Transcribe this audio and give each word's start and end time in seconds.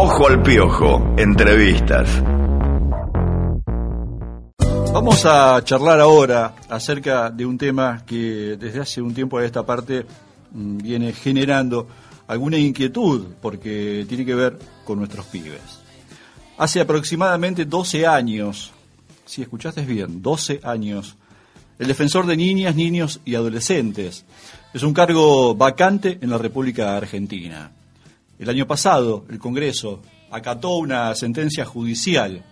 Ojo 0.00 0.28
al 0.28 0.40
Piojo, 0.44 1.16
entrevistas. 1.18 2.22
Vamos 4.92 5.26
a 5.26 5.60
charlar 5.64 5.98
ahora 5.98 6.54
acerca 6.68 7.30
de 7.30 7.44
un 7.44 7.58
tema 7.58 8.04
que 8.06 8.56
desde 8.56 8.78
hace 8.78 9.02
un 9.02 9.12
tiempo 9.12 9.38
a 9.38 9.44
esta 9.44 9.66
parte 9.66 10.06
mm, 10.52 10.78
viene 10.78 11.12
generando 11.12 11.88
alguna 12.28 12.56
inquietud 12.58 13.26
porque 13.42 14.06
tiene 14.08 14.24
que 14.24 14.36
ver 14.36 14.56
con 14.84 15.00
nuestros 15.00 15.26
pibes. 15.26 15.80
Hace 16.58 16.80
aproximadamente 16.80 17.64
12 17.64 18.06
años, 18.06 18.70
si 19.26 19.42
escuchaste 19.42 19.82
bien, 19.82 20.22
12 20.22 20.60
años, 20.62 21.16
el 21.76 21.88
defensor 21.88 22.24
de 22.24 22.36
niñas, 22.36 22.76
niños 22.76 23.20
y 23.24 23.34
adolescentes 23.34 24.24
es 24.72 24.84
un 24.84 24.94
cargo 24.94 25.56
vacante 25.56 26.20
en 26.22 26.30
la 26.30 26.38
República 26.38 26.96
Argentina. 26.96 27.72
El 28.38 28.48
año 28.48 28.66
pasado, 28.66 29.24
el 29.28 29.38
Congreso 29.38 30.00
acató 30.30 30.76
una 30.76 31.14
sentencia 31.14 31.64
judicial 31.64 32.44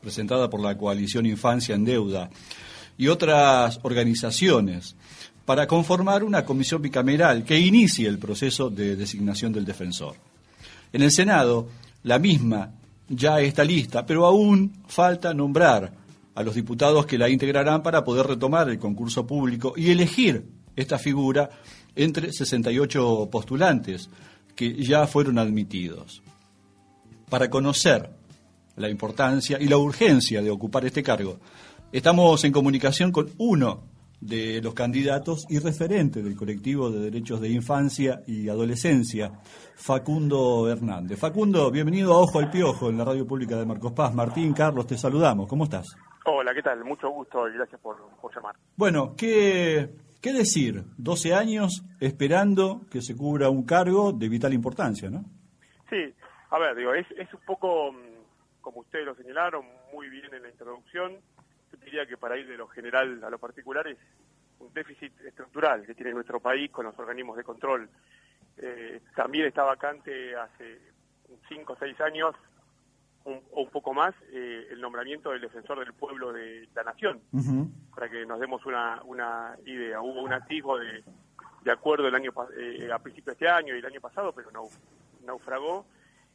presentada 0.00 0.48
por 0.48 0.60
la 0.60 0.76
coalición 0.76 1.26
Infancia 1.26 1.74
en 1.74 1.84
Deuda 1.84 2.30
y 2.96 3.08
otras 3.08 3.78
organizaciones 3.82 4.96
para 5.44 5.66
conformar 5.66 6.24
una 6.24 6.44
comisión 6.44 6.80
bicameral 6.80 7.44
que 7.44 7.58
inicie 7.58 8.08
el 8.08 8.18
proceso 8.18 8.70
de 8.70 8.96
designación 8.96 9.52
del 9.52 9.66
defensor. 9.66 10.16
En 10.92 11.02
el 11.02 11.10
Senado, 11.10 11.68
la 12.04 12.18
misma 12.18 12.72
ya 13.08 13.40
está 13.40 13.64
lista, 13.64 14.06
pero 14.06 14.24
aún 14.24 14.72
falta 14.86 15.34
nombrar 15.34 15.92
a 16.34 16.42
los 16.42 16.54
diputados 16.54 17.04
que 17.04 17.18
la 17.18 17.28
integrarán 17.28 17.82
para 17.82 18.02
poder 18.02 18.26
retomar 18.26 18.70
el 18.70 18.78
concurso 18.78 19.26
público 19.26 19.74
y 19.76 19.90
elegir 19.90 20.46
esta 20.74 20.98
figura 20.98 21.50
entre 21.94 22.32
68 22.32 23.28
postulantes 23.30 24.08
que 24.54 24.74
ya 24.74 25.06
fueron 25.06 25.38
admitidos. 25.38 26.22
Para 27.28 27.50
conocer 27.50 28.10
la 28.76 28.88
importancia 28.88 29.58
y 29.60 29.66
la 29.66 29.78
urgencia 29.78 30.42
de 30.42 30.50
ocupar 30.50 30.84
este 30.84 31.02
cargo. 31.02 31.38
Estamos 31.92 32.44
en 32.44 32.52
comunicación 32.52 33.12
con 33.12 33.30
uno 33.38 33.84
de 34.20 34.60
los 34.62 34.74
candidatos 34.74 35.46
y 35.50 35.58
referente 35.58 36.22
del 36.22 36.34
colectivo 36.34 36.90
de 36.90 37.00
derechos 37.00 37.40
de 37.40 37.50
infancia 37.50 38.22
y 38.26 38.48
adolescencia, 38.48 39.32
Facundo 39.76 40.68
Hernández. 40.70 41.18
Facundo, 41.18 41.70
bienvenido 41.70 42.14
a 42.14 42.18
Ojo 42.18 42.38
al 42.38 42.50
Piojo 42.50 42.88
en 42.88 42.98
la 42.98 43.04
radio 43.04 43.26
pública 43.26 43.56
de 43.56 43.66
Marcos 43.66 43.92
Paz. 43.92 44.14
Martín, 44.14 44.54
Carlos, 44.54 44.86
te 44.86 44.96
saludamos. 44.96 45.46
¿Cómo 45.46 45.64
estás? 45.64 45.94
Hola, 46.24 46.54
¿qué 46.54 46.62
tal? 46.62 46.82
Mucho 46.84 47.10
gusto 47.10 47.46
y 47.48 47.52
gracias 47.52 47.78
por, 47.82 47.96
llamar. 48.34 48.56
Bueno, 48.76 49.14
¿qué, 49.14 49.90
¿qué 50.24 50.32
decir? 50.32 50.82
12 50.96 51.34
años 51.34 51.84
esperando 52.00 52.86
que 52.90 53.02
se 53.02 53.14
cubra 53.14 53.50
un 53.50 53.66
cargo 53.66 54.10
de 54.10 54.30
vital 54.30 54.54
importancia, 54.54 55.10
¿no? 55.10 55.22
Sí, 55.90 56.14
a 56.48 56.58
ver, 56.58 56.74
digo, 56.74 56.94
es, 56.94 57.06
un 57.34 57.40
poco 57.44 57.92
mm, 57.92 58.62
como 58.62 58.80
ustedes 58.80 59.04
lo 59.04 59.14
señalaron 59.14 59.66
muy 59.92 60.08
bien 60.08 60.32
en 60.32 60.44
la 60.44 60.48
introducción, 60.48 61.12
yo 61.70 61.78
diría 61.84 62.06
que 62.06 62.16
para 62.16 62.38
ir 62.38 62.48
de 62.48 62.56
lo 62.56 62.66
general 62.68 63.22
a 63.22 63.28
lo 63.28 63.38
particular 63.38 63.86
es 63.86 63.98
un 64.60 64.72
déficit 64.72 65.12
estructural 65.26 65.84
que 65.84 65.94
tiene 65.94 66.12
nuestro 66.12 66.40
país 66.40 66.70
con 66.70 66.86
los 66.86 66.98
organismos 66.98 67.36
de 67.36 67.44
control. 67.44 67.90
Eh, 68.56 69.02
también 69.14 69.48
está 69.48 69.62
vacante 69.64 70.34
hace 70.36 70.78
cinco 71.50 71.74
o 71.74 71.76
seis 71.76 72.00
años 72.00 72.34
o 73.24 73.62
un 73.62 73.70
poco 73.70 73.94
más 73.94 74.14
eh, 74.32 74.68
el 74.70 74.80
nombramiento 74.80 75.30
del 75.30 75.40
defensor 75.40 75.78
del 75.78 75.94
pueblo 75.94 76.32
de 76.32 76.68
la 76.74 76.82
nación, 76.82 77.20
para 77.94 78.08
que 78.08 78.26
nos 78.26 78.38
demos 78.38 78.64
una, 78.66 79.02
una 79.04 79.56
idea. 79.64 80.00
Hubo 80.00 80.22
un 80.22 80.32
atisbo 80.32 80.78
de, 80.78 81.02
de 81.62 81.72
acuerdo 81.72 82.06
el 82.06 82.14
año 82.14 82.32
eh, 82.56 82.90
a 82.92 82.98
principios 82.98 83.38
de 83.38 83.44
este 83.44 83.48
año 83.48 83.74
y 83.74 83.78
el 83.78 83.86
año 83.86 84.00
pasado, 84.00 84.32
pero 84.32 84.50
no 84.50 84.64
naufragó. 85.24 85.86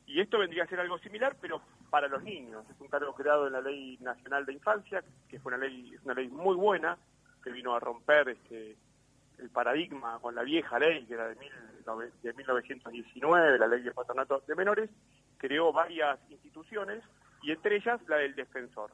Y 0.08 0.20
esto 0.20 0.40
vendría 0.40 0.64
a 0.64 0.68
ser 0.68 0.80
algo 0.80 0.98
similar, 0.98 1.38
pero 1.40 1.62
para 1.92 2.08
los 2.08 2.24
niños. 2.24 2.66
Es 2.70 2.82
un 2.82 2.88
cargo 2.88 3.14
creado 3.14 3.46
en 3.46 3.54
la 3.54 3.62
Ley 3.62 3.98
Nacional 4.02 4.46
de 4.46 4.54
Infancia, 4.54 5.04
que 5.28 5.40
fue 5.40 5.54
una 5.54 5.64
ley, 5.64 5.94
es 5.94 6.04
una 6.04 6.16
ley 6.16 6.28
muy 6.30 6.56
buena, 6.56 6.98
que 7.44 7.52
vino 7.52 7.76
a 7.76 7.80
romper 7.80 8.30
este, 8.30 8.76
el 9.38 9.50
paradigma 9.50 10.18
con 10.20 10.34
la 10.34 10.42
vieja 10.42 10.80
ley, 10.80 11.06
que 11.06 11.14
era 11.14 11.28
de, 11.28 11.36
mil, 11.36 11.52
de 12.24 12.34
1919, 12.34 13.60
la 13.60 13.68
ley 13.68 13.82
de 13.82 13.92
patronato 13.92 14.42
de 14.48 14.56
menores, 14.56 14.90
creó 15.40 15.74
varias 15.74 16.20
instituciones 16.30 17.04
y 17.42 17.52
entre 17.52 17.78
ellas 17.78 18.00
la 18.08 18.18
del 18.18 18.36
defensor. 18.36 18.92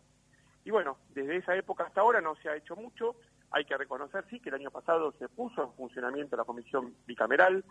Y 0.64 0.72
bueno, 0.72 0.98
desde 1.14 1.38
esa 1.38 1.56
época 1.56 1.84
hasta 1.84 2.02
ahora 2.02 2.22
no 2.22 2.36
se 2.38 2.50
ha 2.50 2.56
hecho 2.56 2.76
mucho. 2.76 3.16
Hay 3.52 3.66
que 3.66 3.78
reconocer, 3.78 4.26
sí, 4.30 4.40
que 4.40 4.50
el 4.50 4.56
año 4.56 4.72
pasado 4.72 5.12
se 5.14 5.28
puso 5.28 5.64
en 5.64 5.74
funcionamiento 5.74 6.38
la 6.38 6.44
comisión 6.44 6.96
bicameral. 7.06 7.64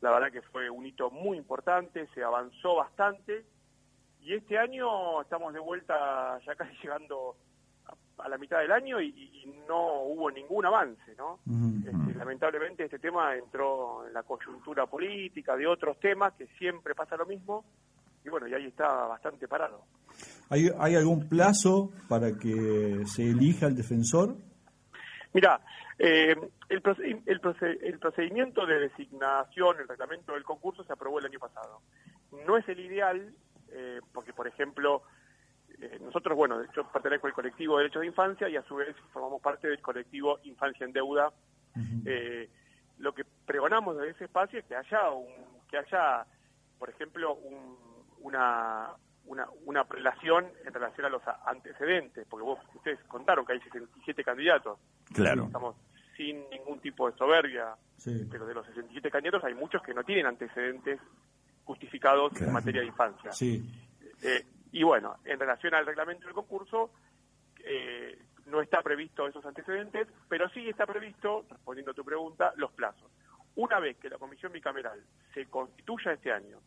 La 0.00 0.10
verdad 0.10 0.32
que 0.32 0.42
fue 0.42 0.68
un 0.68 0.84
hito 0.84 1.10
muy 1.10 1.38
importante, 1.38 2.08
se 2.14 2.24
avanzó 2.24 2.76
bastante 2.76 3.44
y 4.20 4.34
este 4.34 4.58
año 4.58 5.20
estamos 5.22 5.52
de 5.52 5.60
vuelta 5.60 6.38
ya 6.46 6.54
casi 6.56 6.74
llegando 6.82 7.36
a, 8.18 8.28
la 8.28 8.38
mitad 8.38 8.60
del 8.60 8.72
año 8.72 9.00
y, 9.00 9.30
no 9.66 10.02
hubo 10.02 10.30
ningún 10.30 10.66
avance, 10.66 11.14
¿no? 11.16 11.38
Este, 11.46 12.18
lamentablemente 12.18 12.84
este 12.84 12.98
tema 12.98 13.34
entró 13.36 14.06
en 14.06 14.12
la 14.12 14.22
coyuntura 14.22 14.86
política 14.86 15.56
de 15.56 15.66
otros 15.66 15.98
temas 15.98 16.34
que 16.34 16.46
siempre 16.58 16.94
pasa 16.94 17.16
lo 17.16 17.26
mismo 17.26 17.64
y 18.24 18.28
bueno, 18.28 18.46
y 18.46 18.54
ahí 18.54 18.66
está 18.66 18.86
bastante 19.06 19.48
parado. 19.48 19.84
¿Hay, 20.50 20.68
¿Hay 20.78 20.94
algún 20.94 21.28
plazo 21.28 21.92
para 22.08 22.32
que 22.38 23.02
se 23.06 23.30
elija 23.30 23.66
el 23.66 23.76
defensor? 23.76 24.36
Mira, 25.32 25.60
eh, 25.98 26.36
el, 26.68 26.82
el, 27.26 27.98
procedimiento 27.98 28.66
de 28.66 28.80
designación, 28.80 29.80
el 29.80 29.88
reglamento 29.88 30.34
del 30.34 30.44
concurso 30.44 30.84
se 30.84 30.92
aprobó 30.92 31.18
el 31.18 31.26
año 31.26 31.38
pasado. 31.38 31.80
No 32.46 32.56
es 32.58 32.68
el 32.68 32.80
ideal, 32.80 33.34
eh, 33.70 34.00
porque 34.12 34.32
por 34.34 34.46
ejemplo, 34.46 35.02
eh, 35.80 35.98
nosotros, 36.02 36.36
bueno, 36.36 36.62
yo 36.74 36.86
pertenezco 36.92 37.26
al 37.26 37.32
colectivo 37.32 37.76
de 37.76 37.84
derechos 37.84 38.00
de 38.02 38.08
infancia 38.08 38.48
y 38.48 38.56
a 38.56 38.62
su 38.62 38.76
vez 38.76 38.94
formamos 39.12 39.40
parte 39.40 39.68
del 39.68 39.80
colectivo 39.80 40.38
Infancia 40.44 40.84
en 40.84 40.92
Deuda. 40.92 41.32
Eh, 42.04 42.50
lo 42.98 43.14
que 43.14 43.24
pregonamos 43.46 43.96
desde 43.96 44.10
ese 44.10 44.24
espacio 44.24 44.58
es 44.58 44.66
que 44.66 44.76
haya, 44.76 45.10
un, 45.10 45.32
que 45.70 45.78
haya 45.78 46.26
por 46.78 46.90
ejemplo, 46.90 47.38
una, 48.22 48.90
una, 49.26 49.46
una 49.66 49.82
relación 49.84 50.46
en 50.64 50.72
relación 50.72 51.06
a 51.06 51.10
los 51.10 51.22
antecedentes, 51.46 52.26
porque 52.28 52.44
vos, 52.44 52.58
ustedes 52.74 52.98
contaron 53.04 53.44
que 53.44 53.52
hay 53.52 53.60
67 53.60 54.24
candidatos. 54.24 54.78
Claro. 55.12 55.44
Estamos 55.44 55.76
sin 56.16 56.48
ningún 56.50 56.80
tipo 56.80 57.10
de 57.10 57.16
soberbia, 57.16 57.74
pero 58.30 58.46
de 58.46 58.54
los 58.54 58.66
67 58.66 59.10
candidatos 59.10 59.44
hay 59.44 59.54
muchos 59.54 59.82
que 59.82 59.94
no 59.94 60.04
tienen 60.04 60.26
antecedentes 60.26 61.00
justificados 61.64 62.32
en 62.40 62.52
materia 62.52 62.80
de 62.80 62.88
infancia. 62.88 63.32
Sí. 63.32 63.64
Eh, 64.22 64.44
y 64.72 64.82
bueno, 64.82 65.16
en 65.24 65.38
relación 65.38 65.74
al 65.74 65.86
reglamento 65.86 66.26
del 66.26 66.34
concurso, 66.34 66.90
eh, 67.64 68.18
no 68.46 68.60
está 68.60 68.82
previsto 68.82 69.26
esos 69.26 69.44
antecedentes, 69.44 70.08
pero 70.28 70.48
sí 70.50 70.68
está 70.68 70.86
previsto, 70.86 71.46
respondiendo 71.48 71.92
a 71.92 71.94
tu 71.94 72.04
pregunta, 72.04 72.52
los 72.56 72.72
plazos. 72.72 73.10
Una 73.54 73.78
vez 73.78 73.98
que 73.98 74.08
la 74.08 74.18
comisión 74.18 74.52
bicameral 74.52 75.04
se 75.34 75.46
constituya 75.46 76.12
este 76.12 76.32
año 76.32 76.58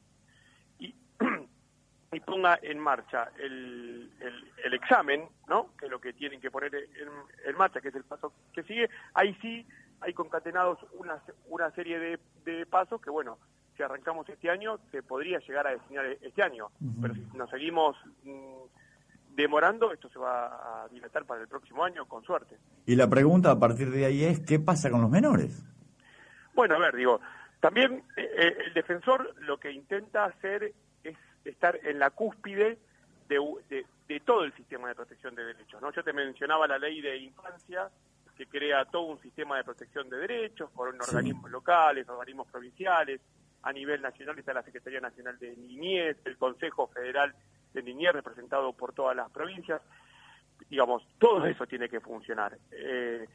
y 2.16 2.20
ponga 2.22 2.58
en 2.62 2.80
marcha 2.80 3.30
el, 3.38 4.10
el, 4.64 4.74
examen, 4.74 5.28
¿no? 5.50 5.70
que 5.78 5.86
es 5.86 5.92
lo 5.92 6.00
que 6.00 6.14
tienen 6.14 6.40
que 6.40 6.50
poner 6.50 6.74
en, 6.74 7.58
marcha, 7.58 7.82
que 7.82 7.90
es 7.90 7.96
el 7.96 8.06
paso 8.06 8.32
que 8.54 8.64
sigue, 8.64 8.90
ahí 9.14 9.38
sí 9.42 9.66
hay 10.00 10.14
concatenados 10.14 10.80
una, 10.94 11.22
una 11.50 11.72
serie 11.72 12.00
de, 12.00 12.20
de 12.46 12.66
pasos 12.66 13.02
que, 13.02 13.10
bueno, 13.10 13.38
si 13.76 13.84
arrancamos 13.84 14.28
este 14.30 14.50
año, 14.50 14.80
se 14.92 15.04
podría 15.04 15.40
llegar 15.40 15.68
a 15.68 15.72
designar 15.72 16.06
este 16.22 16.42
año. 16.42 16.68
Pero 17.02 17.14
si 17.14 17.38
nos 17.38 17.50
seguimos 17.50 17.98
mm, 18.24 19.36
demorando, 19.36 19.92
esto 19.92 20.10
se 20.10 20.20
va 20.20 20.84
a 20.84 20.88
dilatar 20.90 21.26
para 21.26 21.42
el 21.42 21.48
próximo 21.48 21.84
año, 21.84 22.06
con 22.06 22.24
suerte. 22.24 22.58
Y 22.86 22.96
la 22.96 23.10
pregunta 23.10 23.52
a 23.52 23.60
partir 23.60 23.92
de 23.92 24.06
ahí 24.06 24.24
es, 24.24 24.40
¿qué 24.40 24.60
pasa 24.60 24.90
con 24.90 25.02
los 25.02 25.10
menores? 25.10 25.66
Bueno, 26.54 26.76
a 26.76 26.80
ver, 26.80 26.96
digo, 26.96 27.20
también 27.60 28.04
eh, 28.16 28.30
eh, 28.38 28.58
el 28.68 28.74
defensor 28.74 29.36
lo 29.42 29.58
que 29.58 29.72
intenta 29.72 30.26
hacer 30.26 30.74
es 31.46 31.54
estar 31.54 31.80
en 31.84 32.00
la 32.00 32.10
cúspide 32.10 32.78
de, 33.28 33.86
de, 34.08 34.20
todo 34.22 34.44
el 34.44 34.54
sistema 34.54 34.88
de 34.90 34.96
protección 34.96 35.36
de 35.36 35.46
derechos. 35.46 35.82
¿no? 35.82 35.92
Yo 35.92 36.04
te 36.04 36.14
mencionaba 36.14 36.68
la 36.68 36.78
ley 36.78 37.02
de 37.02 37.18
infancia, 37.18 37.90
que 38.36 38.48
crea 38.48 38.86
todo 38.86 39.04
un 39.04 39.22
sistema 39.22 39.58
de 39.58 39.64
protección 39.64 40.10
de 40.10 40.18
derechos 40.18 40.70
con 40.72 41.00
organismos 41.00 41.50
locales, 41.50 42.08
organismos 42.10 42.48
provinciales, 42.48 43.22
a 43.64 43.72
nivel 43.72 44.02
nacional 44.02 44.38
está 44.38 44.54
la 44.54 44.62
Secretaría 44.62 45.00
Nacional 45.00 45.40
de 45.40 45.56
Niñez, 45.56 46.18
el 46.26 46.38
Consejo 46.38 46.88
Federal 46.88 47.34
de 47.74 47.82
Niñez 47.82 48.14
representado 48.14 48.74
por 48.74 48.94
todas 48.94 49.16
las 49.16 49.32
provincias. 49.32 49.82
Digamos, 50.70 51.08
todo 51.18 51.46
eso 51.46 51.66
tiene 51.66 51.90
que 51.90 52.00
funcionar. 52.00 52.58
Eh, 52.72 53.26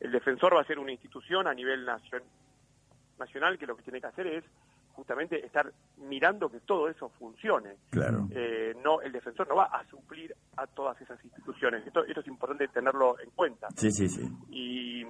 el 0.00 0.12
defensor 0.12 0.54
va 0.54 0.60
a 0.60 0.66
ser 0.66 0.78
una 0.78 0.92
institución 0.92 1.46
a 1.46 1.54
nivel 1.54 1.86
nacional 3.18 3.58
que 3.58 3.66
lo 3.66 3.76
que 3.76 3.82
tiene 3.82 4.00
que 4.00 4.06
hacer 4.08 4.26
es 4.26 4.44
justamente 4.98 5.46
estar 5.46 5.72
mirando 5.98 6.50
que 6.50 6.58
todo 6.58 6.88
eso 6.88 7.08
funcione. 7.20 7.76
Claro. 7.90 8.26
Eh, 8.32 8.74
no, 8.82 9.00
el 9.00 9.12
defensor 9.12 9.46
no 9.46 9.54
va 9.54 9.66
a 9.66 9.86
suplir 9.86 10.34
a 10.56 10.66
todas 10.66 11.00
esas 11.00 11.24
instituciones. 11.24 11.86
Esto, 11.86 12.04
esto 12.04 12.18
es 12.18 12.26
importante 12.26 12.66
tenerlo 12.66 13.16
en 13.20 13.30
cuenta. 13.30 13.68
Sí, 13.76 13.92
sí, 13.92 14.08
sí. 14.08 14.28
Y 14.50 15.06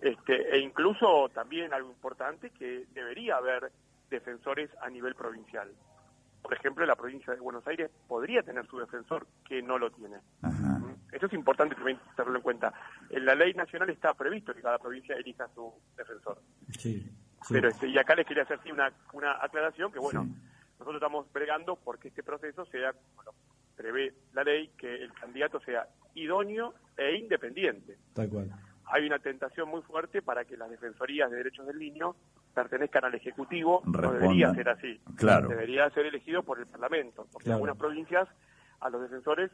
este, 0.00 0.54
e 0.54 0.60
incluso 0.60 1.28
también 1.34 1.74
algo 1.74 1.90
importante 1.90 2.50
que 2.50 2.84
debería 2.94 3.36
haber 3.36 3.72
defensores 4.08 4.70
a 4.80 4.88
nivel 4.88 5.16
provincial. 5.16 5.68
por 6.40 6.54
ejemplo, 6.54 6.86
la 6.86 6.94
provincia 6.94 7.32
de 7.32 7.40
Buenos 7.40 7.66
Aires 7.66 7.90
podría 8.06 8.44
tener 8.44 8.64
su 8.66 8.78
defensor 8.78 9.26
que 9.48 9.60
no 9.60 9.76
lo 9.76 9.90
tiene. 9.90 10.18
Esto 11.10 11.26
es 11.26 11.32
importante 11.32 11.74
también 11.74 11.98
tenerlo 12.14 12.36
en 12.36 12.42
cuenta. 12.42 12.72
En 13.10 13.24
la 13.24 13.34
ley 13.34 13.54
nacional 13.54 13.90
está 13.90 14.14
previsto 14.14 14.54
que 14.54 14.62
cada 14.62 14.78
provincia 14.78 15.16
elija 15.16 15.48
su 15.52 15.72
defensor. 15.96 16.40
Sí, 16.78 17.10
Pero 17.48 17.68
este, 17.68 17.88
y 17.88 17.98
acá 17.98 18.14
les 18.14 18.26
quería 18.26 18.44
hacer 18.44 18.58
sí, 18.62 18.72
una, 18.72 18.92
una 19.12 19.32
aclaración 19.42 19.92
que, 19.92 19.98
bueno, 19.98 20.26
nosotros 20.78 20.96
estamos 20.96 21.32
bregando 21.32 21.76
porque 21.76 22.08
este 22.08 22.22
proceso 22.22 22.64
sea, 22.66 22.92
bueno, 23.16 23.32
prevé 23.76 24.14
la 24.32 24.44
ley, 24.44 24.70
que 24.76 25.02
el 25.02 25.12
candidato 25.12 25.60
sea 25.60 25.86
idóneo 26.14 26.74
e 26.96 27.16
independiente. 27.16 27.98
Tal 28.12 28.28
cual. 28.28 28.50
Hay 28.86 29.06
una 29.06 29.18
tentación 29.18 29.68
muy 29.68 29.82
fuerte 29.82 30.22
para 30.22 30.44
que 30.44 30.56
las 30.56 30.70
defensorías 30.70 31.30
de 31.30 31.38
derechos 31.38 31.66
del 31.66 31.78
niño 31.78 32.14
pertenezcan 32.54 33.04
al 33.04 33.14
Ejecutivo, 33.14 33.82
no 33.84 34.12
debería 34.12 34.54
ser 34.54 34.68
así. 34.68 35.00
Claro. 35.16 35.48
Debería 35.48 35.90
ser 35.90 36.06
elegido 36.06 36.42
por 36.42 36.58
el 36.60 36.66
Parlamento, 36.66 37.26
porque 37.32 37.48
en 37.48 37.54
algunas 37.54 37.76
provincias 37.76 38.28
a 38.80 38.90
los 38.90 39.02
defensores 39.02 39.50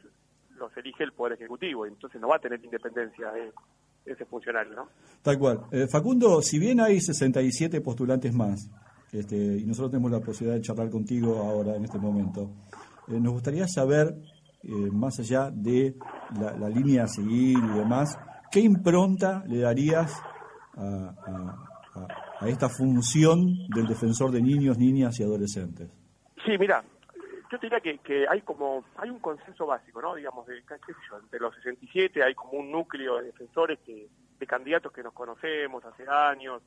los 0.55 0.75
elige 0.77 1.03
el 1.03 1.13
Poder 1.13 1.33
Ejecutivo, 1.33 1.85
y 1.85 1.89
entonces 1.89 2.21
no 2.21 2.27
va 2.27 2.35
a 2.35 2.39
tener 2.39 2.63
independencia 2.63 3.31
ese 4.05 4.25
funcionario, 4.25 4.73
¿no? 4.75 4.87
Tal 5.21 5.37
cual. 5.37 5.61
Eh, 5.71 5.87
Facundo, 5.87 6.41
si 6.41 6.59
bien 6.59 6.79
hay 6.79 6.99
67 6.99 7.81
postulantes 7.81 8.33
más, 8.33 8.69
este, 9.11 9.35
y 9.35 9.65
nosotros 9.65 9.91
tenemos 9.91 10.11
la 10.11 10.19
posibilidad 10.19 10.55
de 10.55 10.61
charlar 10.61 10.89
contigo 10.89 11.37
ahora, 11.37 11.75
en 11.75 11.85
este 11.85 11.99
momento, 11.99 12.51
eh, 13.07 13.19
nos 13.19 13.33
gustaría 13.33 13.67
saber, 13.67 14.15
eh, 14.63 14.69
más 14.91 15.19
allá 15.19 15.51
de 15.51 15.95
la, 16.39 16.57
la, 16.57 16.69
línea 16.69 17.03
a 17.03 17.07
seguir 17.07 17.57
y 17.57 17.77
demás, 17.77 18.17
¿qué 18.51 18.59
impronta 18.59 19.43
le 19.47 19.59
darías 19.59 20.13
a 20.77 21.67
a 22.41 22.49
esta 22.49 22.69
función 22.69 23.67
del 23.73 23.87
defensor 23.87 24.31
de 24.31 24.41
niños, 24.41 24.77
niñas 24.77 25.19
y 25.19 25.23
adolescentes? 25.23 25.89
Sí, 26.43 26.57
mira, 26.59 26.83
yo 27.51 27.57
diría 27.57 27.81
que, 27.81 28.25
hay 28.29 28.41
como 28.41 28.85
hay 28.95 29.09
un 29.09 29.19
consenso 29.19 29.65
básico, 29.65 30.01
¿no? 30.01 30.15
Digamos, 30.15 30.47
de, 30.47 30.63
qué 30.63 30.93
sé 30.93 30.99
yo, 31.09 31.19
entre 31.19 31.39
los 31.39 31.53
67 31.55 32.23
hay 32.23 32.33
como 32.33 32.53
un 32.53 32.71
núcleo 32.71 33.17
de 33.17 33.25
defensores 33.25 33.79
que 33.79 34.07
de 34.39 34.47
candidatos 34.47 34.91
que 34.91 35.03
nos 35.03 35.13
conocemos 35.13 35.83
hace 35.85 36.07
años, 36.07 36.61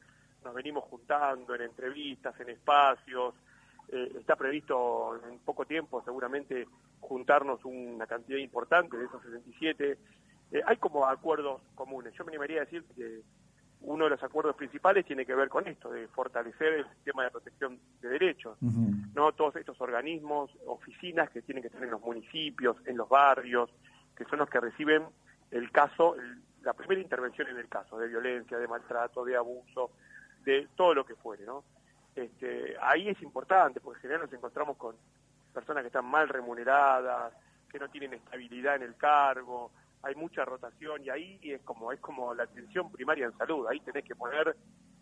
nos 0.44 0.54
venimos 0.54 0.84
juntando 0.84 1.54
en 1.54 1.62
entrevistas, 1.62 2.38
en 2.38 2.50
espacios. 2.50 3.34
Eh, 3.88 4.12
está 4.20 4.36
previsto 4.36 5.20
en 5.28 5.38
poco 5.40 5.64
tiempo 5.64 6.02
seguramente 6.04 6.66
juntarnos 7.00 7.64
una 7.64 8.06
cantidad 8.06 8.38
importante 8.38 8.96
de 8.96 9.06
esos 9.06 9.22
67. 9.22 9.98
Eh, 10.52 10.62
hay 10.66 10.76
como 10.76 11.06
acuerdos 11.06 11.62
comunes. 11.74 12.12
Yo 12.14 12.24
me 12.24 12.30
animaría 12.30 12.62
a 12.62 12.64
decir 12.64 12.84
que 12.94 13.22
uno 13.86 14.04
de 14.04 14.10
los 14.10 14.22
acuerdos 14.22 14.56
principales 14.56 15.04
tiene 15.04 15.26
que 15.26 15.34
ver 15.34 15.48
con 15.48 15.66
esto, 15.68 15.90
de 15.90 16.08
fortalecer 16.08 16.74
el 16.74 16.88
sistema 16.94 17.24
de 17.24 17.30
protección 17.30 17.78
de 18.00 18.08
derechos, 18.08 18.56
no 18.60 19.32
todos 19.32 19.56
estos 19.56 19.80
organismos, 19.80 20.50
oficinas 20.66 21.30
que 21.30 21.42
tienen 21.42 21.62
que 21.62 21.68
estar 21.68 21.82
en 21.82 21.90
los 21.90 22.00
municipios, 22.00 22.76
en 22.86 22.96
los 22.96 23.08
barrios, 23.08 23.70
que 24.16 24.24
son 24.24 24.38
los 24.38 24.48
que 24.48 24.60
reciben 24.60 25.04
el 25.50 25.70
caso, 25.70 26.16
la 26.62 26.72
primera 26.72 27.00
intervención 27.00 27.48
en 27.48 27.58
el 27.58 27.68
caso 27.68 27.98
de 27.98 28.08
violencia, 28.08 28.58
de 28.58 28.66
maltrato, 28.66 29.24
de 29.24 29.36
abuso, 29.36 29.90
de 30.44 30.68
todo 30.74 30.94
lo 30.94 31.04
que 31.04 31.14
fuere, 31.14 31.44
¿no? 31.44 31.64
Este, 32.14 32.76
ahí 32.80 33.08
es 33.08 33.20
importante, 33.22 33.80
porque 33.80 33.98
en 33.98 34.02
general 34.02 34.22
nos 34.22 34.32
encontramos 34.32 34.76
con 34.76 34.96
personas 35.52 35.82
que 35.82 35.88
están 35.88 36.06
mal 36.06 36.28
remuneradas, 36.28 37.34
que 37.70 37.78
no 37.78 37.88
tienen 37.88 38.14
estabilidad 38.14 38.76
en 38.76 38.82
el 38.82 38.96
cargo, 38.96 39.72
hay 40.04 40.14
mucha 40.14 40.44
rotación 40.44 41.02
y 41.04 41.10
ahí 41.10 41.40
es 41.42 41.62
como 41.62 41.92
es 41.92 42.00
como 42.00 42.34
la 42.34 42.44
atención 42.44 42.90
primaria 42.92 43.26
en 43.26 43.36
salud, 43.36 43.66
ahí 43.66 43.80
tenés 43.80 44.04
que 44.04 44.14
poner 44.14 44.56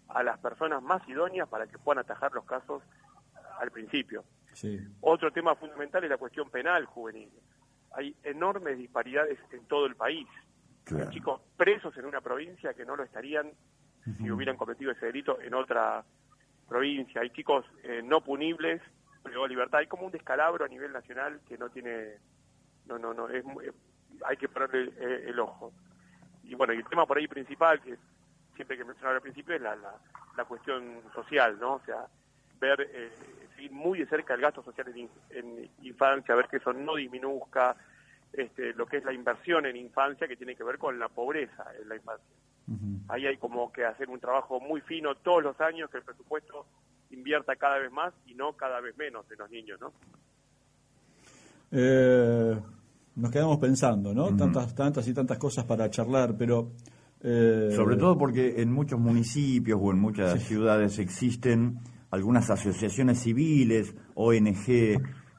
a 0.08 0.22
las 0.22 0.38
personas 0.38 0.82
más 0.82 1.06
idóneas 1.08 1.48
para 1.48 1.66
que 1.66 1.78
puedan 1.78 2.04
atajar 2.04 2.32
los 2.32 2.44
casos 2.44 2.82
al 3.58 3.70
principio. 3.70 4.24
Otro 5.00 5.32
tema 5.32 5.54
fundamental 5.54 6.04
es 6.04 6.10
la 6.10 6.18
cuestión 6.18 6.50
penal 6.50 6.84
juvenil. 6.84 7.30
Hay 7.92 8.14
enormes 8.22 8.78
disparidades 8.78 9.38
en 9.50 9.64
todo 9.66 9.86
el 9.86 9.96
país. 9.96 10.26
Hay 10.90 11.08
chicos 11.10 11.40
presos 11.56 11.96
en 11.96 12.04
una 12.04 12.20
provincia 12.20 12.74
que 12.74 12.84
no 12.84 12.96
lo 12.96 13.04
estarían 13.04 13.52
si 14.18 14.30
hubieran 14.30 14.56
cometido 14.56 14.90
ese 14.90 15.06
delito 15.06 15.40
en 15.40 15.54
otra 15.54 16.04
provincia. 16.68 17.20
Hay 17.20 17.30
chicos 17.30 17.64
eh, 17.84 18.02
no 18.04 18.20
punibles, 18.20 18.82
pero 19.22 19.46
libertad. 19.46 19.80
Hay 19.80 19.86
como 19.86 20.06
un 20.06 20.12
descalabro 20.12 20.64
a 20.64 20.68
nivel 20.68 20.92
nacional 20.92 21.40
que 21.46 21.56
no 21.56 21.70
tiene, 21.70 22.18
no, 22.86 22.98
no, 22.98 23.14
no, 23.14 23.28
es, 23.28 23.44
hay 24.26 24.36
que 24.36 24.48
ponerle 24.48 24.92
eh, 24.98 25.24
el 25.28 25.38
ojo. 25.40 25.72
Y 26.44 26.54
bueno, 26.54 26.72
y 26.72 26.78
el 26.78 26.84
tema 26.84 27.06
por 27.06 27.18
ahí 27.18 27.28
principal, 27.28 27.80
que 27.80 27.96
siempre 28.54 28.76
que 28.76 28.84
mencionar 28.84 29.16
al 29.16 29.22
principio, 29.22 29.54
es 29.54 29.62
la, 29.62 29.76
la, 29.76 30.44
cuestión 30.44 31.00
social, 31.14 31.58
¿no? 31.58 31.74
O 31.74 31.80
sea, 31.84 32.06
ver, 32.60 32.80
eh, 32.92 33.10
seguir 33.54 33.72
muy 33.72 34.00
de 34.00 34.06
cerca 34.06 34.34
el 34.34 34.40
gasto 34.40 34.62
social 34.62 34.92
en, 35.30 35.70
infancia, 35.82 36.34
ver 36.34 36.48
que 36.48 36.56
eso 36.56 36.72
no 36.72 36.96
disminuzca, 36.96 37.76
este, 38.32 38.74
lo 38.74 38.86
que 38.86 38.98
es 38.98 39.04
la 39.04 39.12
inversión 39.12 39.66
en 39.66 39.76
infancia, 39.76 40.28
que 40.28 40.36
tiene 40.36 40.54
que 40.54 40.64
ver 40.64 40.78
con 40.78 40.98
la 40.98 41.08
pobreza 41.08 41.64
en 41.80 41.88
la 41.88 41.96
infancia. 41.96 42.26
Ahí 43.08 43.26
hay 43.26 43.36
como 43.36 43.70
que 43.70 43.84
hacer 43.84 44.08
un 44.08 44.20
trabajo 44.20 44.60
muy 44.60 44.80
fino 44.80 45.14
todos 45.16 45.42
los 45.42 45.60
años, 45.60 45.90
que 45.90 45.98
el 45.98 46.04
presupuesto 46.04 46.64
invierta 47.10 47.56
cada 47.56 47.78
vez 47.78 47.90
más 47.90 48.14
y 48.26 48.34
no 48.34 48.54
cada 48.54 48.80
vez 48.80 48.96
menos 48.96 49.30
en 49.30 49.38
los 49.38 49.50
niños, 49.50 49.80
¿no? 49.80 49.92
Eh, 51.72 52.58
nos 53.16 53.30
quedamos 53.30 53.58
pensando, 53.58 54.14
¿no? 54.14 54.34
Tantas, 54.36 54.74
tantas 54.74 55.06
y 55.08 55.14
tantas 55.14 55.38
cosas 55.38 55.64
para 55.64 55.90
charlar, 55.90 56.36
pero... 56.36 56.72
Eh, 57.20 57.70
Sobre 57.76 57.96
todo 57.96 58.18
porque 58.18 58.60
en 58.60 58.72
muchos 58.72 58.98
municipios 58.98 59.78
o 59.80 59.92
en 59.92 60.00
muchas 60.00 60.42
ciudades 60.42 60.98
existen 60.98 61.78
algunas 62.10 62.50
asociaciones 62.50 63.20
civiles, 63.20 63.94
ONG, 64.14 64.66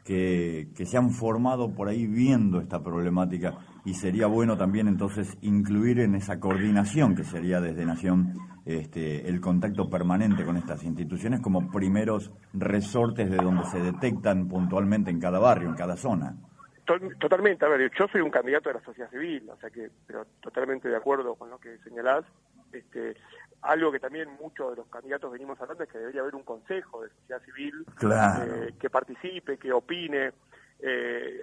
que, 0.05 0.69
que 0.75 0.85
se 0.85 0.97
han 0.97 1.11
formado 1.11 1.73
por 1.73 1.87
ahí 1.87 2.07
viendo 2.07 2.59
esta 2.59 2.81
problemática 2.81 3.57
y 3.85 3.93
sería 3.93 4.27
bueno 4.27 4.57
también 4.57 4.87
entonces 4.87 5.37
incluir 5.41 5.99
en 5.99 6.15
esa 6.15 6.39
coordinación 6.39 7.15
que 7.15 7.23
sería 7.23 7.59
desde 7.59 7.85
Nación 7.85 8.33
este, 8.65 9.27
el 9.27 9.41
contacto 9.41 9.89
permanente 9.89 10.45
con 10.45 10.57
estas 10.57 10.83
instituciones 10.83 11.41
como 11.41 11.69
primeros 11.69 12.31
resortes 12.53 13.29
de 13.29 13.37
donde 13.37 13.65
se 13.65 13.79
detectan 13.79 14.47
puntualmente 14.47 15.11
en 15.11 15.19
cada 15.19 15.39
barrio, 15.39 15.69
en 15.69 15.75
cada 15.75 15.97
zona. 15.97 16.37
Totalmente, 16.85 17.65
a 17.65 17.69
ver, 17.69 17.89
yo 17.97 18.07
soy 18.07 18.21
un 18.21 18.29
candidato 18.29 18.69
de 18.69 18.75
la 18.75 18.83
sociedad 18.83 19.09
civil, 19.09 19.49
o 19.49 19.57
sea 19.57 19.69
que, 19.69 19.89
pero 20.05 20.25
totalmente 20.41 20.89
de 20.89 20.95
acuerdo 20.97 21.35
con 21.35 21.49
lo 21.49 21.57
que 21.57 21.77
señalás. 21.79 22.25
Este, 22.73 23.15
algo 23.61 23.91
que 23.91 23.99
también 23.99 24.29
muchos 24.41 24.71
de 24.71 24.77
los 24.77 24.87
candidatos 24.87 25.31
venimos 25.31 25.59
hablando 25.61 25.83
es 25.83 25.89
que 25.89 25.97
debería 25.97 26.21
haber 26.21 26.35
un 26.35 26.43
consejo 26.43 27.01
de 27.01 27.09
sociedad 27.09 27.41
civil 27.43 27.85
eh, 28.01 28.73
que 28.79 28.89
participe, 28.89 29.57
que 29.57 29.71
opine, 29.71 30.33
eh, 30.79 31.41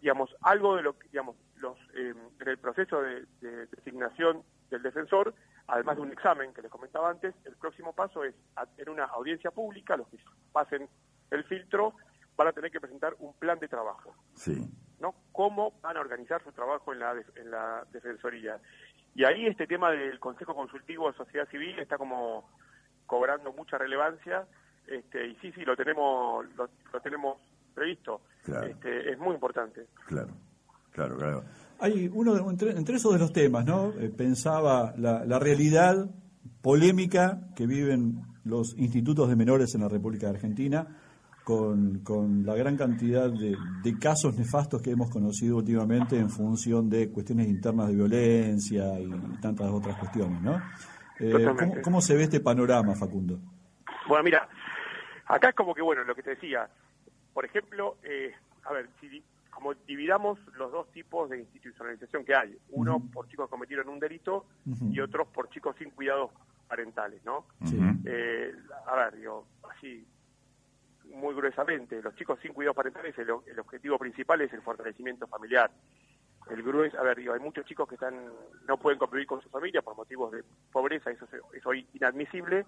digamos, 0.00 0.34
algo 0.42 0.76
de 0.76 0.82
lo 0.82 0.98
que, 0.98 1.08
digamos, 1.08 1.36
los, 1.56 1.78
eh, 1.94 2.12
en 2.40 2.48
el 2.48 2.58
proceso 2.58 3.00
de, 3.02 3.26
designación 3.66 4.42
del 4.70 4.82
defensor, 4.82 5.34
además 5.68 5.96
de 5.96 6.02
un 6.02 6.12
examen 6.12 6.52
que 6.52 6.62
les 6.62 6.70
comentaba 6.70 7.10
antes, 7.10 7.34
el 7.44 7.54
próximo 7.56 7.92
paso 7.92 8.24
es 8.24 8.34
en 8.76 8.88
una 8.88 9.04
audiencia 9.04 9.50
pública, 9.52 9.96
los 9.96 10.08
que 10.08 10.18
pasen 10.52 10.88
el 11.30 11.44
filtro, 11.44 11.94
van 12.36 12.48
a 12.48 12.52
tener 12.52 12.70
que 12.70 12.80
presentar 12.80 13.14
un 13.18 13.34
plan 13.34 13.58
de 13.58 13.68
trabajo. 13.68 14.14
Sí. 14.34 14.68
¿No? 15.00 15.14
¿Cómo 15.32 15.72
van 15.80 15.96
a 15.96 16.00
organizar 16.00 16.42
su 16.44 16.52
trabajo 16.52 16.92
en 16.92 16.98
la, 16.98 17.14
en 17.36 17.50
la 17.50 17.86
Defensoría? 17.90 18.58
Y 19.14 19.24
ahí 19.24 19.46
este 19.46 19.66
tema 19.66 19.90
del 19.90 20.20
Consejo 20.20 20.54
Consultivo 20.54 21.10
de 21.10 21.16
Sociedad 21.16 21.48
Civil 21.48 21.78
está 21.78 21.96
como 21.96 22.48
cobrando 23.06 23.52
mucha 23.52 23.78
relevancia 23.78 24.46
este, 24.86 25.28
y 25.28 25.34
sí, 25.36 25.52
sí, 25.52 25.64
lo 25.64 25.76
tenemos, 25.76 26.44
lo, 26.56 26.68
tenemos 27.00 27.38
previsto. 27.74 28.22
Este, 28.44 29.12
es 29.12 29.18
muy 29.18 29.34
importante. 29.34 29.86
Claro, 30.06 30.32
claro, 30.90 31.16
claro. 31.16 31.44
Hay 31.78 32.10
uno, 32.12 32.50
entre, 32.50 32.72
entre 32.72 32.96
esos 32.96 33.12
de 33.12 33.20
los 33.20 33.32
temas, 33.32 33.64
¿no? 33.64 33.92
Eh, 33.98 34.10
pensaba 34.10 34.92
la, 34.98 35.24
la 35.24 35.38
realidad 35.38 36.10
polémica 36.60 37.40
que 37.54 37.66
viven 37.66 38.22
los 38.44 38.76
institutos 38.78 39.28
de 39.28 39.36
menores 39.36 39.74
en 39.74 39.82
la 39.82 39.88
República 39.88 40.26
de 40.26 40.34
Argentina 40.34 40.86
con, 42.04 42.44
la 42.44 42.54
gran 42.54 42.76
cantidad 42.76 43.28
de, 43.30 43.98
casos 43.98 44.36
nefastos 44.38 44.80
que 44.80 44.90
hemos 44.90 45.10
conocido 45.10 45.56
últimamente 45.56 46.16
en 46.16 46.30
función 46.30 46.88
de 46.88 47.10
cuestiones 47.10 47.48
internas 47.48 47.88
de 47.88 47.94
violencia 47.94 49.00
y 49.00 49.10
tantas 49.40 49.68
otras 49.70 49.98
cuestiones, 49.98 50.40
¿no? 50.42 50.62
Eh, 51.18 51.80
¿cómo, 51.82 52.00
se 52.00 52.16
ve 52.16 52.24
este 52.24 52.40
panorama, 52.40 52.94
Facundo? 52.94 53.38
Bueno, 54.08 54.24
mira, 54.24 54.48
acá 55.26 55.50
es 55.50 55.54
como 55.54 55.74
que, 55.74 55.82
bueno, 55.82 56.04
lo 56.04 56.14
que 56.14 56.22
te 56.22 56.30
decía, 56.30 56.68
por 57.34 57.44
ejemplo, 57.44 57.96
eh, 58.04 58.32
a 58.64 58.72
ver, 58.72 58.88
si 59.00 59.22
como 59.50 59.74
dividamos 59.74 60.38
los 60.56 60.72
dos 60.72 60.90
tipos 60.92 61.28
de 61.28 61.40
institucionalización 61.40 62.24
que 62.24 62.34
hay, 62.34 62.56
uno 62.70 63.02
por 63.12 63.28
chicos 63.28 63.46
que 63.46 63.50
cometieron 63.50 63.88
un 63.90 63.98
delito 63.98 64.46
y 64.90 65.00
otros 65.00 65.28
por 65.28 65.50
chicos 65.50 65.76
sin 65.78 65.90
cuidados 65.90 66.30
parentales, 66.66 67.22
¿no? 67.24 67.44
Eh, 68.06 68.54
a 68.86 68.96
ver, 68.96 69.16
digo, 69.16 69.46
así, 69.76 70.06
muy 71.10 71.34
gruesamente. 71.34 72.02
Los 72.02 72.14
chicos 72.16 72.38
sin 72.40 72.52
cuidados 72.52 72.76
parentales, 72.76 73.16
el, 73.18 73.28
el 73.46 73.58
objetivo 73.60 73.98
principal 73.98 74.40
es 74.40 74.52
el 74.52 74.62
fortalecimiento 74.62 75.26
familiar. 75.26 75.70
El 76.48 76.62
grueso, 76.62 76.98
a 76.98 77.02
ver, 77.02 77.18
digo, 77.18 77.34
hay 77.34 77.40
muchos 77.40 77.64
chicos 77.66 77.88
que 77.88 77.94
están 77.94 78.32
no 78.66 78.76
pueden 78.78 78.98
convivir 78.98 79.26
con 79.26 79.40
su 79.40 79.48
familia 79.50 79.82
por 79.82 79.96
motivos 79.96 80.32
de 80.32 80.42
pobreza, 80.72 81.10
eso 81.10 81.26
es 81.26 81.86
inadmisible. 81.94 82.66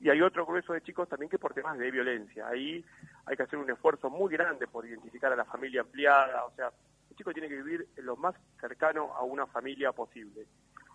y 0.00 0.10
hay 0.10 0.20
otro 0.20 0.44
grueso 0.44 0.72
de 0.72 0.80
chicos 0.80 1.08
también 1.08 1.30
que 1.30 1.38
por 1.38 1.54
temas 1.54 1.78
de 1.78 1.90
violencia. 1.90 2.48
Ahí 2.48 2.84
hay 3.26 3.36
que 3.36 3.42
hacer 3.42 3.58
un 3.58 3.70
esfuerzo 3.70 4.10
muy 4.10 4.32
grande 4.32 4.66
por 4.66 4.86
identificar 4.86 5.32
a 5.32 5.36
la 5.36 5.44
familia 5.44 5.82
ampliada, 5.82 6.44
o 6.44 6.52
sea, 6.56 6.72
el 7.10 7.16
chico 7.16 7.32
tiene 7.32 7.48
que 7.48 7.62
vivir 7.62 7.86
lo 7.98 8.16
más 8.16 8.34
cercano 8.60 9.14
a 9.14 9.22
una 9.22 9.46
familia 9.46 9.92
posible. 9.92 10.46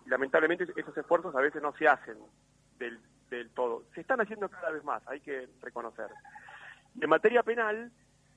Lamentablemente 0.06 0.66
esos 0.76 0.96
esfuerzos 0.96 1.34
a 1.34 1.40
veces 1.40 1.62
no 1.62 1.72
se 1.72 1.88
hacen 1.88 2.18
del, 2.78 2.98
del 3.30 3.50
todo. 3.50 3.84
Se 3.94 4.02
están 4.02 4.20
haciendo 4.20 4.48
cada 4.48 4.70
vez 4.70 4.84
más, 4.84 5.02
hay 5.06 5.20
que 5.20 5.48
reconocer. 5.62 6.08
Y 6.94 7.04
en 7.04 7.10
materia 7.10 7.42
penal, 7.42 7.90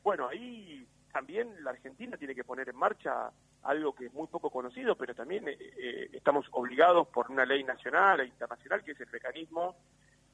bueno, 0.03 0.27
ahí 0.27 0.87
también 1.11 1.53
la 1.63 1.71
Argentina 1.71 2.17
tiene 2.17 2.35
que 2.35 2.43
poner 2.43 2.69
en 2.69 2.75
marcha 2.75 3.31
algo 3.63 3.93
que 3.93 4.07
es 4.07 4.13
muy 4.13 4.27
poco 4.27 4.49
conocido, 4.49 4.95
pero 4.95 5.15
también 5.15 5.47
eh, 5.47 5.57
eh, 5.59 6.09
estamos 6.11 6.45
obligados 6.51 7.07
por 7.07 7.31
una 7.31 7.45
ley 7.45 7.63
nacional 7.63 8.19
e 8.19 8.25
internacional, 8.25 8.83
que 8.83 8.91
es 8.91 8.99
el 8.99 9.09
mecanismo 9.11 9.75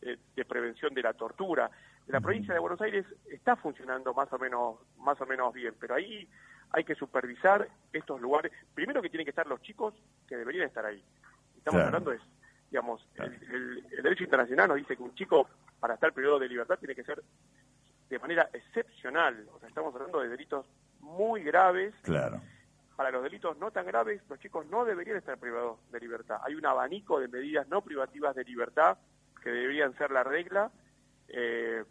eh, 0.01 0.17
de 0.35 0.45
prevención 0.45 0.93
de 0.93 1.03
la 1.03 1.13
tortura. 1.13 1.69
La 2.07 2.21
provincia 2.21 2.53
de 2.53 2.59
Buenos 2.59 2.81
Aires 2.81 3.05
está 3.29 3.55
funcionando 3.55 4.13
más 4.13 4.31
o 4.33 4.39
menos 4.39 4.77
más 4.97 5.19
o 5.21 5.25
menos 5.25 5.53
bien, 5.53 5.75
pero 5.79 5.95
ahí 5.95 6.27
hay 6.71 6.83
que 6.83 6.95
supervisar 6.95 7.67
estos 7.91 8.21
lugares. 8.21 8.51
Primero 8.73 9.01
que 9.01 9.09
tienen 9.09 9.25
que 9.25 9.31
estar 9.31 9.47
los 9.47 9.61
chicos 9.61 9.93
que 10.27 10.37
deberían 10.37 10.67
estar 10.67 10.85
ahí. 10.85 11.03
Estamos 11.57 11.81
hablando 11.81 12.11
de, 12.11 12.19
digamos, 12.71 13.05
el, 13.17 13.83
derecho 14.01 14.23
internacional 14.23 14.69
nos 14.69 14.77
dice 14.77 14.95
que 14.95 15.03
un 15.03 15.13
chico 15.13 15.49
para 15.79 15.95
estar 15.95 16.13
periodo 16.13 16.39
de 16.39 16.47
libertad 16.47 16.79
tiene 16.79 16.95
que 16.95 17.03
ser 17.03 17.21
de 18.09 18.19
manera 18.19 18.49
excepcional. 18.53 19.47
O 19.53 19.59
sea, 19.59 19.69
estamos 19.69 19.93
hablando 19.93 20.19
de 20.19 20.29
delitos 20.29 20.65
muy 20.99 21.43
graves. 21.43 21.93
Claro. 22.01 22.41
Para 22.95 23.11
los 23.11 23.23
delitos 23.23 23.57
no 23.57 23.71
tan 23.71 23.85
graves, 23.85 24.21
los 24.27 24.39
chicos 24.39 24.65
no 24.65 24.83
deberían 24.83 25.17
estar 25.17 25.37
privados 25.37 25.79
de 25.91 25.99
libertad. 25.99 26.41
Hay 26.43 26.55
un 26.55 26.65
abanico 26.65 27.19
de 27.19 27.29
medidas 27.29 27.67
no 27.69 27.81
privativas 27.81 28.35
de 28.35 28.43
libertad 28.43 28.97
que 29.41 29.51
deberían 29.51 29.95
ser 29.97 30.11
la 30.11 30.23
regla. 30.23 30.71
Eh, 31.29 31.83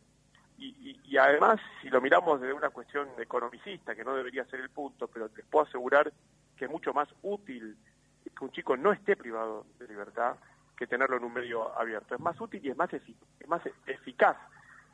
y, 0.61 1.17
además, 1.17 1.61
si 1.81 1.89
lo 1.89 2.01
miramos 2.01 2.41
desde 2.41 2.53
una 2.53 2.71
cuestión 2.71 3.09
economicista, 3.17 3.95
que 3.95 4.03
no 4.03 4.17
debería 4.17 4.45
ser 4.47 4.59
el 4.59 4.71
punto, 4.71 5.07
pero 5.07 5.31
les 5.37 5.47
puedo 5.47 5.65
asegurar 5.65 6.13
que 6.57 6.65
es 6.65 6.71
mucho 6.71 6.93
más 6.93 7.09
útil 7.23 7.79
que 8.25 8.45
un 8.45 8.51
chico 8.51 8.77
no 8.77 8.93
esté 8.93 9.17
privado 9.17 9.67
de 9.79 9.87
libertad 9.87 10.35
que 10.77 10.89
tenerlo 10.89 11.17
en 11.17 11.25
un 11.25 11.33
medio 11.33 11.79
abierto. 11.79 12.17
Es 12.17 12.21
más 12.21 12.41
útil 12.41 12.61
y 12.65 12.71
es 12.71 12.77
más, 12.77 12.93
es 12.93 13.49
más 13.49 13.63
eficaz 13.87 14.37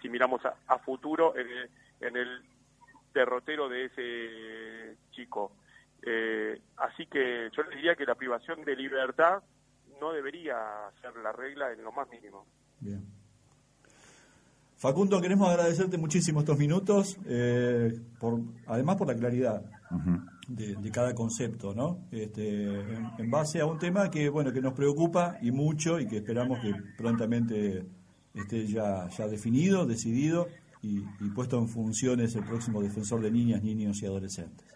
si 0.04 0.10
miramos 0.10 0.42
a, 0.44 0.78
futuro 0.80 1.34
en 1.34 1.46
el, 1.46 1.70
en 2.00 2.16
el, 2.16 2.42
derrotero 3.14 3.68
de 3.68 3.84
ese 3.86 4.96
chico. 5.12 5.52
Eh, 6.02 6.60
así 6.76 7.06
que 7.06 7.48
yo 7.56 7.62
le 7.62 7.76
diría 7.76 7.94
que 7.94 8.04
la 8.04 8.16
privación 8.16 8.64
de 8.64 8.76
libertad 8.76 9.42
no 10.00 10.12
debería 10.12 10.56
ser 11.00 11.16
la 11.22 11.32
regla 11.32 11.72
en 11.72 11.82
lo 11.82 11.92
más 11.92 12.08
mínimo. 12.10 12.44
Bien. 12.80 13.06
Facundo, 14.76 15.20
queremos 15.22 15.48
agradecerte 15.48 15.96
muchísimo 15.96 16.40
estos 16.40 16.58
minutos, 16.58 17.16
eh, 17.26 17.94
por, 18.18 18.40
además 18.66 18.96
por 18.96 19.06
la 19.06 19.14
claridad 19.14 19.62
de, 20.48 20.90
cada 20.90 21.14
concepto, 21.14 21.72
¿no? 21.72 22.00
Este, 22.10 22.64
en, 22.64 23.30
base 23.30 23.60
a 23.60 23.66
un 23.66 23.78
tema 23.78 24.10
que, 24.10 24.28
bueno, 24.28 24.52
que 24.52 24.60
nos 24.60 24.74
preocupa 24.74 25.38
y 25.40 25.52
mucho 25.52 25.98
y 26.00 26.06
que 26.06 26.16
esperamos 26.16 26.58
que 26.60 26.74
prontamente 26.98 27.86
esté 28.34 28.66
ya, 28.66 29.08
ya 29.08 29.28
definido, 29.28 29.86
decidido 29.86 30.48
y, 30.82 31.00
puesto 31.34 31.58
en 31.58 31.68
funciones 31.68 32.36
el 32.36 32.44
próximo 32.44 32.82
defensor 32.82 33.20
de 33.20 33.30
niñas, 33.30 33.62
niños 33.62 34.02
y 34.02 34.06
adolescentes. 34.06 34.66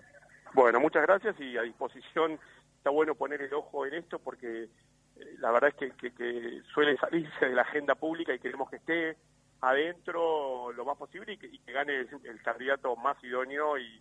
Bueno, 0.55 0.81
muchas 0.81 1.03
gracias 1.03 1.38
y 1.38 1.57
a 1.59 1.62
disposición 1.62 2.38
está 2.79 2.91
bueno 2.91 3.15
poner 3.15 3.43
el 3.43 3.53
ojo 3.53 3.85
en 3.85 3.95
esto 3.95 4.19
porque 4.19 4.65
eh, 4.65 4.69
la 5.38 5.50
verdad 5.50 5.71
es 5.77 5.93
que, 5.95 6.11
que, 6.12 6.62
suele 6.73 6.97
salirse 6.97 7.47
de 7.47 7.55
la 7.55 7.62
agenda 7.62 7.95
pública 7.95 8.33
y 8.35 8.38
queremos 8.38 8.71
que 8.71 8.77
esté 8.77 9.17
adentro 9.61 10.73
lo 10.73 10.85
más 10.85 10.97
posible 10.97 11.35
y 11.35 11.37
que, 11.37 11.73
gane 11.73 12.00
el, 12.00 12.43
candidato 12.43 12.97
más 12.97 13.23
idóneo 13.23 13.77
y, 13.79 14.00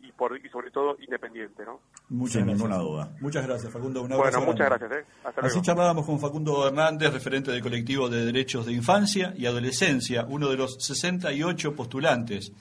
y, 0.00 0.12
por, 0.12 0.36
y 0.36 0.48
sobre 0.48 0.70
todo 0.70 0.96
independiente, 1.00 1.64
¿no? 1.64 1.80
Muchas 2.08 2.36
Sin 2.36 2.46
ninguna 2.46 2.76
duda. 2.76 3.10
Muchas 3.20 3.46
gracias, 3.46 3.72
Facundo. 3.72 4.06
bueno, 4.06 4.40
muchas 4.42 4.68
gracias. 4.68 4.92
¿eh? 4.92 5.04
Así 5.42 5.60
charlábamos 5.62 6.06
con 6.06 6.18
Facundo 6.20 6.66
Hernández, 6.66 7.12
referente 7.12 7.50
del 7.50 7.62
colectivo 7.62 8.08
de 8.08 8.24
derechos 8.24 8.66
de 8.66 8.72
infancia 8.72 9.34
y 9.36 9.46
adolescencia, 9.46 10.26
uno 10.28 10.48
de 10.48 10.56
los 10.56 10.76
68 10.84 11.74
postulantes 11.74 12.52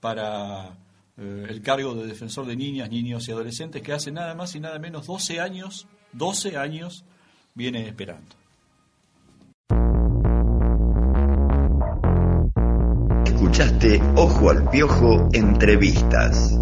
para 0.00 0.76
eh, 1.16 1.46
el 1.48 1.62
cargo 1.62 1.94
de 1.94 2.06
defensor 2.06 2.46
de 2.46 2.56
niñas, 2.56 2.90
niños 2.90 3.28
y 3.28 3.32
adolescentes 3.32 3.82
que 3.82 3.92
hace 3.92 4.10
nada 4.10 4.34
más 4.34 4.54
y 4.54 4.60
nada 4.60 4.78
menos 4.78 5.06
12 5.06 5.40
años, 5.40 5.86
12 6.12 6.56
años 6.56 7.04
viene 7.54 7.86
esperando. 7.86 8.36
Escuchaste 13.24 14.00
Ojo 14.16 14.50
al 14.50 14.68
Piojo 14.70 15.28
Entrevistas. 15.32 16.58